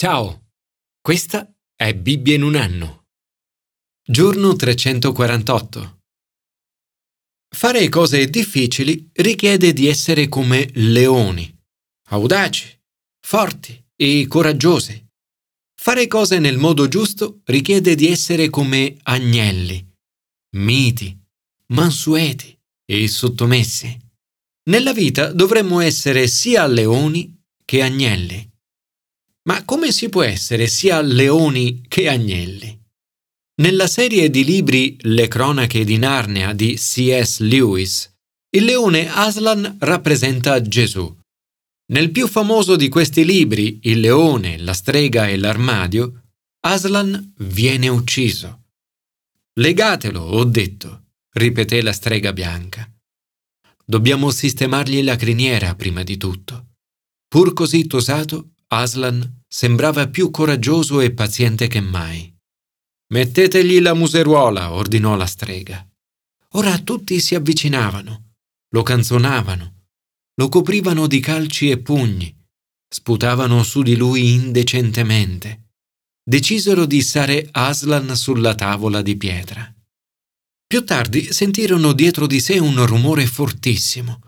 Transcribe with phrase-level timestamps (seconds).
[0.00, 0.52] Ciao,
[1.00, 3.06] questa è Bibbia in un anno.
[4.08, 6.02] Giorno 348.
[7.52, 11.52] Fare cose difficili richiede di essere come leoni,
[12.10, 12.80] audaci,
[13.26, 15.04] forti e coraggiosi.
[15.74, 19.84] Fare cose nel modo giusto richiede di essere come agnelli,
[20.58, 21.20] miti,
[21.72, 23.98] mansueti e sottomessi.
[24.70, 28.47] Nella vita dovremmo essere sia leoni che agnelli.
[29.48, 32.78] Ma come si può essere sia leoni che agnelli?
[33.62, 37.38] Nella serie di libri Le cronache di Narnia di C.S.
[37.38, 38.14] Lewis,
[38.50, 41.16] il leone Aslan rappresenta Gesù.
[41.92, 46.24] Nel più famoso di questi libri, Il leone, la strega e l'armadio,
[46.60, 48.64] Aslan viene ucciso.
[49.54, 52.86] Legatelo, ho detto, ripeté la strega bianca.
[53.82, 56.74] Dobbiamo sistemargli la criniera prima di tutto.
[57.26, 62.32] Pur così tosato, Aslan sembrava più coraggioso e paziente che mai.
[63.10, 65.86] Mettetegli la museruola, ordinò la strega.
[66.52, 68.34] Ora tutti si avvicinavano,
[68.68, 69.86] lo canzonavano,
[70.34, 72.34] lo coprivano di calci e pugni,
[72.86, 75.70] sputavano su di lui indecentemente.
[76.22, 79.74] Decisero di issare Aslan sulla tavola di pietra.
[80.66, 84.20] Più tardi sentirono dietro di sé un rumore fortissimo,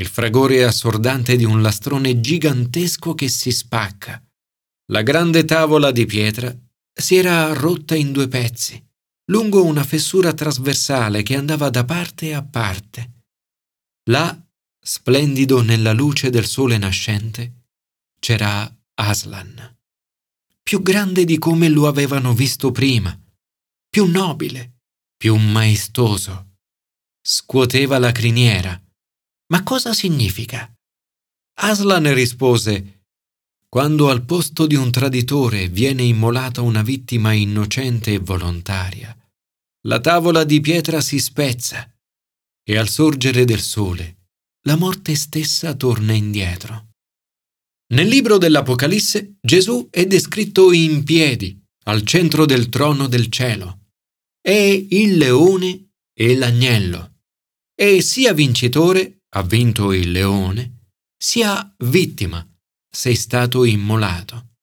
[0.00, 4.20] il fragore assordante di un lastrone gigantesco che si spacca
[4.90, 6.54] la grande tavola di pietra
[6.92, 8.82] si era rotta in due pezzi,
[9.26, 13.22] lungo una fessura trasversale che andava da parte a parte.
[14.04, 14.36] Là,
[14.80, 17.66] splendido nella luce del sole nascente,
[18.18, 19.76] c'era Aslan,
[20.62, 23.16] più grande di come lo avevano visto prima,
[23.88, 24.80] più nobile,
[25.16, 26.46] più maestoso.
[27.20, 28.80] Scuoteva la criniera.
[29.50, 30.72] Ma cosa significa?
[31.60, 32.97] Aslan rispose
[33.68, 39.14] quando al posto di un traditore viene immolata una vittima innocente e volontaria,
[39.86, 41.88] la tavola di pietra si spezza
[42.64, 44.16] e al sorgere del sole
[44.62, 46.88] la morte stessa torna indietro.
[47.94, 53.86] Nel libro dell'Apocalisse Gesù è descritto in piedi al centro del trono del cielo.
[54.40, 57.22] È il leone e l'agnello.
[57.74, 62.46] E sia vincitore, ha vinto il leone, sia vittima,
[62.90, 64.54] sei stato immolato.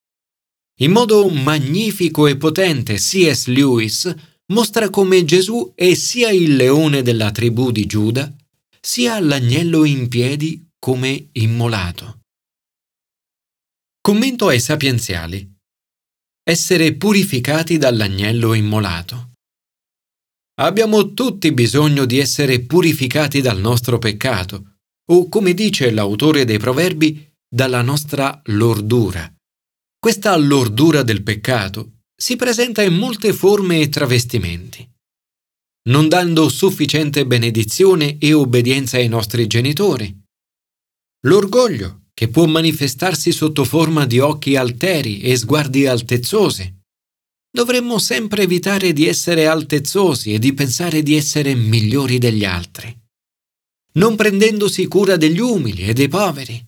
[0.80, 3.46] In modo magnifico e potente C.S.
[3.46, 4.14] Lewis
[4.52, 8.34] mostra come Gesù è sia il leone della tribù di Giuda,
[8.80, 12.20] sia l'agnello in piedi come immolato.
[14.00, 15.52] Commento ai sapienziali.
[16.44, 19.32] Essere purificati dall'agnello immolato.
[20.58, 24.76] Abbiamo tutti bisogno di essere purificati dal nostro peccato,
[25.10, 29.32] o come dice l'autore dei proverbi, dalla nostra lordura.
[29.98, 34.88] Questa lordura del peccato si presenta in molte forme e travestimenti.
[35.88, 40.12] Non dando sufficiente benedizione e obbedienza ai nostri genitori.
[41.26, 46.74] L'orgoglio, che può manifestarsi sotto forma di occhi alteri e sguardi altezzosi.
[47.50, 52.94] Dovremmo sempre evitare di essere altezzosi e di pensare di essere migliori degli altri.
[53.94, 56.65] Non prendendosi cura degli umili e dei poveri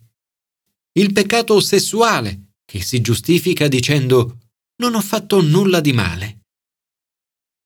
[0.93, 4.39] il peccato sessuale, che si giustifica dicendo
[4.81, 6.41] non ho fatto nulla di male.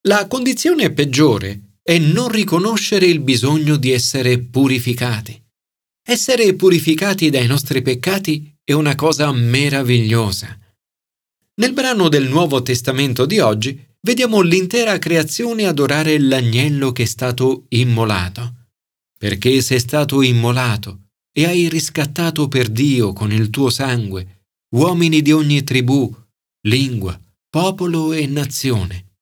[0.06, 5.40] La condizione peggiore è non riconoscere il bisogno di essere purificati.
[6.04, 10.58] Essere purificati dai nostri peccati è una cosa meravigliosa.
[11.54, 17.66] Nel brano del Nuovo Testamento di oggi vediamo l'intera creazione adorare l'agnello che è stato
[17.68, 18.68] immolato.
[19.18, 24.40] Perché sei stato immolato e hai riscattato per Dio con il tuo sangue
[24.72, 26.14] uomini di ogni tribù,
[26.66, 29.16] lingua, popolo e nazione.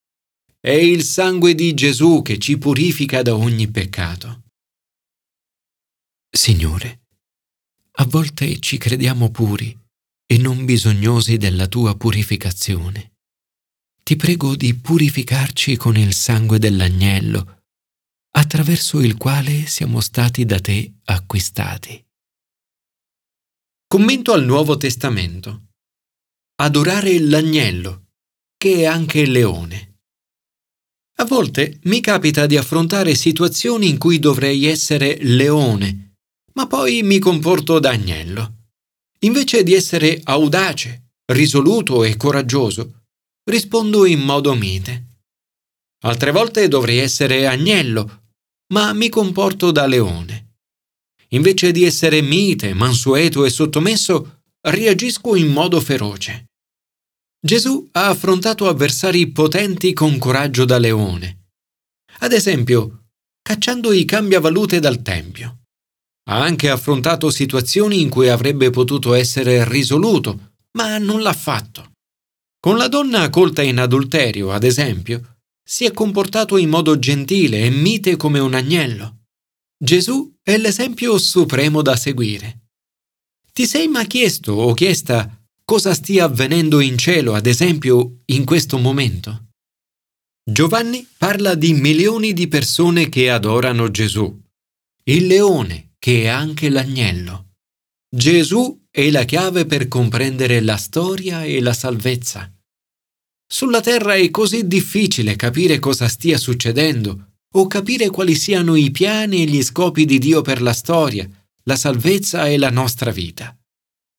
[0.60, 4.42] È il sangue di Gesù che ci purifica da ogni peccato.
[6.30, 7.00] Signore,
[7.92, 9.76] a volte ci crediamo puri
[10.26, 13.14] e non bisognosi della tua purificazione.
[14.04, 17.59] Ti prego di purificarci con il sangue dell'agnello
[18.40, 22.02] attraverso il quale siamo stati da te acquistati.
[23.86, 25.66] Commento al Nuovo Testamento.
[26.62, 28.06] Adorare l'agnello,
[28.56, 29.98] che è anche leone.
[31.18, 36.14] A volte mi capita di affrontare situazioni in cui dovrei essere leone,
[36.54, 38.68] ma poi mi comporto da agnello.
[39.20, 43.02] Invece di essere audace, risoluto e coraggioso,
[43.44, 45.08] rispondo in modo mite.
[46.04, 48.19] Altre volte dovrei essere agnello,
[48.72, 50.56] ma mi comporto da leone.
[51.28, 56.46] Invece di essere mite, mansueto e sottomesso, reagisco in modo feroce.
[57.40, 61.52] Gesù ha affrontato avversari potenti con coraggio da leone.
[62.18, 63.06] Ad esempio,
[63.42, 65.62] cacciando i cambiavalute dal Tempio.
[66.28, 71.92] Ha anche affrontato situazioni in cui avrebbe potuto essere risoluto, ma non l'ha fatto.
[72.60, 75.38] Con la donna colta in adulterio, ad esempio,
[75.70, 79.26] si è comportato in modo gentile e mite come un agnello.
[79.78, 82.70] Gesù è l'esempio supremo da seguire.
[83.52, 88.78] Ti sei mai chiesto o chiesta cosa stia avvenendo in cielo, ad esempio, in questo
[88.78, 89.50] momento?
[90.42, 94.42] Giovanni parla di milioni di persone che adorano Gesù,
[95.04, 97.52] il leone che è anche l'agnello.
[98.12, 102.52] Gesù è la chiave per comprendere la storia e la salvezza.
[103.52, 109.42] Sulla terra è così difficile capire cosa stia succedendo o capire quali siano i piani
[109.42, 111.28] e gli scopi di Dio per la storia,
[111.64, 113.58] la salvezza e la nostra vita.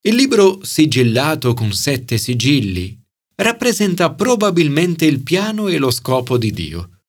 [0.02, 3.00] Il libro sigillato con sette sigilli
[3.36, 7.04] rappresenta probabilmente il piano e lo scopo di Dio.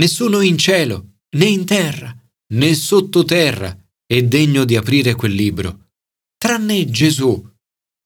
[0.00, 2.12] Nessuno in cielo, né in terra,
[2.54, 5.90] né sottoterra è degno di aprire quel libro,
[6.36, 7.48] tranne Gesù,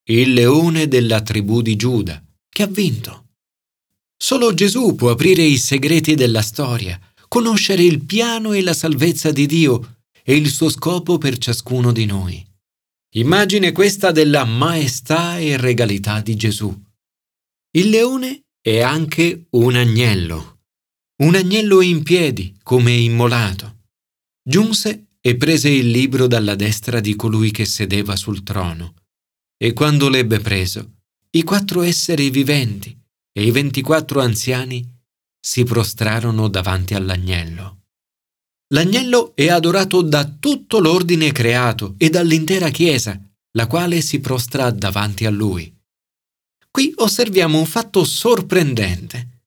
[0.09, 3.25] il leone della tribù di Giuda, che ha vinto.
[4.17, 9.45] Solo Gesù può aprire i segreti della storia, conoscere il piano e la salvezza di
[9.45, 12.45] Dio e il suo scopo per ciascuno di noi.
[13.15, 16.75] Immagine questa della maestà e regalità di Gesù.
[17.71, 20.61] Il leone è anche un agnello,
[21.23, 23.85] un agnello in piedi, come immolato.
[24.43, 28.93] Giunse e prese il libro dalla destra di colui che sedeva sul trono.
[29.57, 30.96] E quando l'ebbe preso,
[31.31, 32.97] i quattro esseri viventi
[33.31, 34.85] e i ventiquattro anziani
[35.39, 37.83] si prostrarono davanti all'agnello.
[38.73, 43.17] L'agnello è adorato da tutto l'ordine creato e dall'intera Chiesa,
[43.51, 45.73] la quale si prostra davanti a lui.
[46.69, 49.43] Qui osserviamo un fatto sorprendente.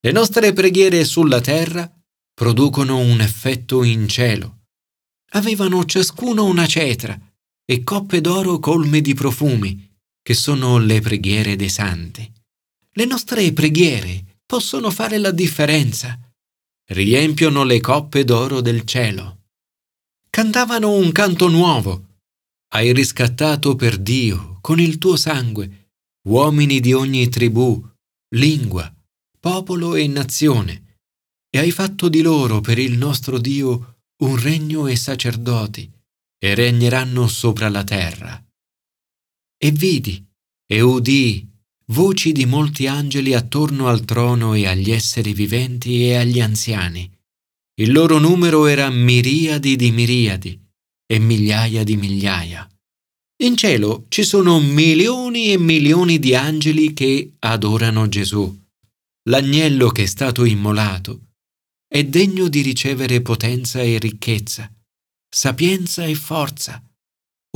[0.00, 1.92] Le nostre preghiere sulla terra
[2.32, 4.60] producono un effetto in cielo.
[5.32, 7.18] Avevano ciascuno una cetra
[7.64, 9.87] e coppe d'oro colme di profumi,
[10.28, 12.30] che sono le preghiere dei santi.
[12.92, 16.20] Le nostre preghiere possono fare la differenza
[16.88, 19.44] riempiono le coppe d'oro del cielo.
[20.28, 22.18] Cantavano un canto nuovo.
[22.74, 25.92] Hai riscattato per Dio, con il tuo sangue,
[26.28, 27.82] uomini di ogni tribù,
[28.34, 28.94] lingua,
[29.40, 30.98] popolo e nazione,
[31.48, 35.90] e hai fatto di loro per il nostro Dio un regno e sacerdoti,
[36.38, 38.42] e regneranno sopra la terra.
[39.60, 40.24] E vidi,
[40.66, 41.44] e udii,
[41.86, 47.10] voci di molti angeli attorno al trono e agli esseri viventi e agli anziani.
[47.80, 50.60] Il loro numero era miriadi di miriadi
[51.06, 52.68] e migliaia di migliaia.
[53.42, 58.66] In cielo ci sono milioni e milioni di angeli che adorano Gesù.
[59.28, 61.30] L'agnello che è stato immolato
[61.88, 64.72] è degno di ricevere potenza e ricchezza,
[65.28, 66.82] sapienza e forza,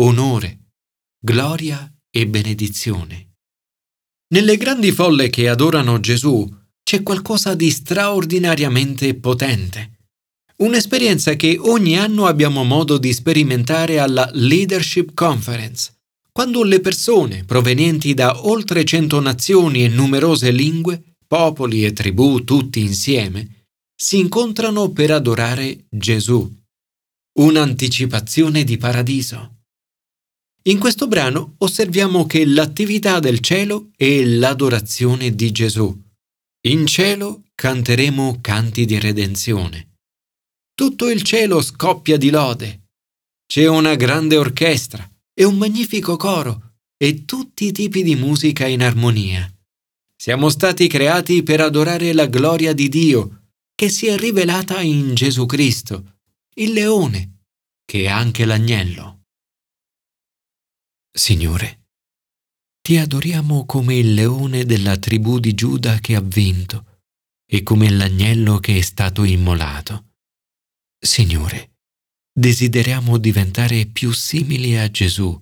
[0.00, 0.61] onore,
[1.24, 3.34] gloria e benedizione.
[4.34, 6.52] Nelle grandi folle che adorano Gesù
[6.82, 9.98] c'è qualcosa di straordinariamente potente.
[10.56, 15.92] Un'esperienza che ogni anno abbiamo modo di sperimentare alla Leadership Conference,
[16.32, 22.80] quando le persone provenienti da oltre cento nazioni e numerose lingue, popoli e tribù tutti
[22.80, 26.52] insieme, si incontrano per adorare Gesù.
[27.38, 29.61] Un'anticipazione di paradiso.
[30.64, 36.00] In questo brano osserviamo che l'attività del cielo è l'adorazione di Gesù.
[36.68, 39.96] In cielo canteremo canti di redenzione.
[40.72, 42.90] Tutto il cielo scoppia di lode.
[43.44, 45.04] C'è una grande orchestra
[45.34, 49.52] e un magnifico coro e tutti i tipi di musica in armonia.
[50.16, 55.44] Siamo stati creati per adorare la gloria di Dio, che si è rivelata in Gesù
[55.44, 56.18] Cristo,
[56.54, 57.46] il leone,
[57.84, 59.21] che è anche l'agnello.
[61.14, 61.88] Signore,
[62.80, 67.00] ti adoriamo come il leone della tribù di Giuda che ha vinto
[67.46, 70.14] e come l'agnello che è stato immolato.
[70.98, 71.74] Signore,
[72.32, 75.38] desideriamo diventare più simili a Gesù.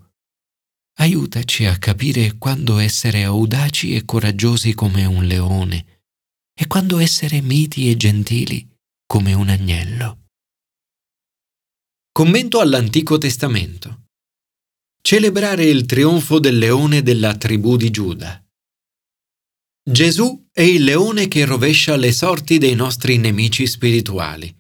[0.99, 6.03] Aiutaci a capire quando essere audaci e coraggiosi come un leone
[6.53, 8.69] e quando essere miti e gentili
[9.07, 10.31] come un agnello.
[12.11, 14.00] Commento all'Antico Testamento
[15.03, 18.43] celebrare il trionfo del leone della tribù di Giuda.
[19.83, 24.55] Gesù è il leone che rovescia le sorti dei nostri nemici spirituali.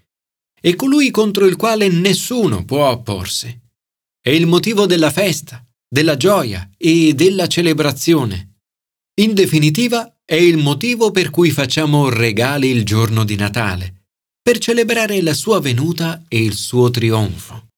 [0.61, 3.59] È colui contro il quale nessuno può opporsi.
[4.21, 8.57] È il motivo della festa, della gioia e della celebrazione.
[9.21, 14.07] In definitiva, è il motivo per cui facciamo regali il giorno di Natale,
[14.43, 17.70] per celebrare la sua venuta e il suo trionfo.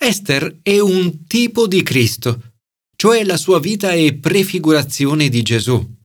[0.00, 2.52] Esther è un tipo di Cristo,
[2.94, 5.96] cioè la sua vita è prefigurazione di Gesù.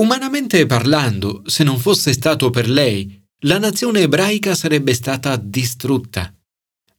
[0.00, 6.34] Umanamente parlando, se non fosse stato per lei, la nazione ebraica sarebbe stata distrutta.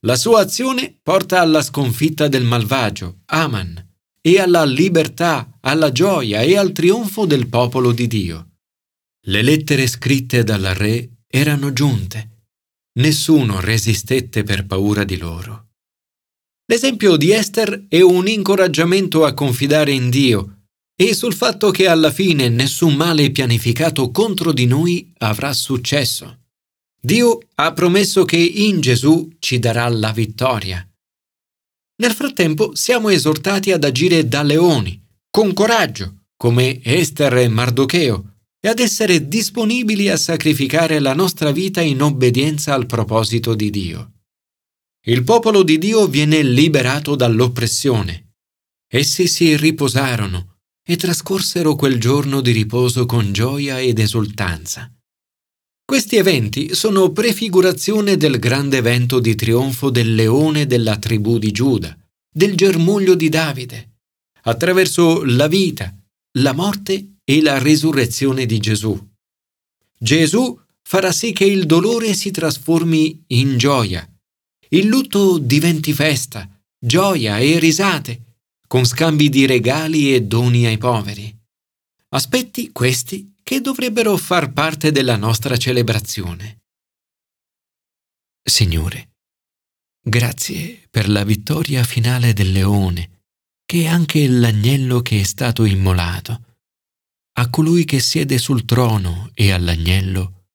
[0.00, 6.56] La sua azione porta alla sconfitta del malvagio, Aman, e alla libertà, alla gioia e
[6.56, 8.48] al trionfo del popolo di Dio.
[9.26, 12.46] Le lettere scritte dal re erano giunte.
[12.94, 15.63] Nessuno resistette per paura di loro.
[16.66, 20.62] L'esempio di Esther è un incoraggiamento a confidare in Dio
[20.96, 26.38] e sul fatto che alla fine nessun male pianificato contro di noi avrà successo.
[26.98, 30.88] Dio ha promesso che in Gesù ci darà la vittoria.
[31.96, 34.98] Nel frattempo siamo esortati ad agire da leoni,
[35.30, 41.82] con coraggio, come Esther e Mardocheo, e ad essere disponibili a sacrificare la nostra vita
[41.82, 44.12] in obbedienza al proposito di Dio.
[45.06, 48.36] Il popolo di Dio viene liberato dall'oppressione.
[48.90, 54.90] Essi si riposarono e trascorsero quel giorno di riposo con gioia ed esultanza.
[55.84, 61.94] Questi eventi sono prefigurazione del grande evento di trionfo del leone della tribù di Giuda,
[62.32, 63.96] del germoglio di Davide,
[64.44, 65.94] attraverso la vita,
[66.38, 68.98] la morte e la risurrezione di Gesù.
[69.98, 74.08] Gesù farà sì che il dolore si trasformi in gioia,
[74.74, 81.32] il lutto diventi festa, gioia e risate, con scambi di regali e doni ai poveri.
[82.08, 86.62] Aspetti questi che dovrebbero far parte della nostra celebrazione.
[88.42, 89.10] Signore,
[90.00, 93.22] grazie per la vittoria finale del leone,
[93.64, 96.56] che è anche l'agnello che è stato immolato.
[97.36, 100.48] A colui che siede sul trono e all'agnello,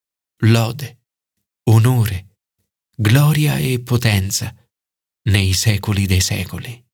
[0.44, 1.04] lode,
[1.70, 2.29] onore,
[3.02, 4.54] gloria e potenza
[5.30, 6.86] nei secoli dei secoli.